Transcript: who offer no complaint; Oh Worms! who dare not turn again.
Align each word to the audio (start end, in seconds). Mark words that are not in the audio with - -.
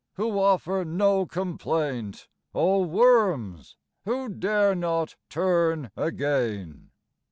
who 0.15 0.39
offer 0.39 0.83
no 0.83 1.27
complaint; 1.27 2.27
Oh 2.55 2.81
Worms! 2.81 3.77
who 4.03 4.29
dare 4.29 4.73
not 4.73 5.15
turn 5.29 5.91
again. 5.95 6.89